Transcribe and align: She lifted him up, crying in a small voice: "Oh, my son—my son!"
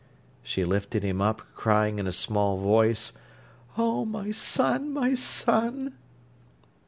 She 0.41 0.65
lifted 0.65 1.03
him 1.03 1.21
up, 1.21 1.43
crying 1.53 1.99
in 1.99 2.07
a 2.07 2.11
small 2.11 2.57
voice: 2.57 3.11
"Oh, 3.77 4.03
my 4.03 4.31
son—my 4.31 5.13
son!" 5.13 5.93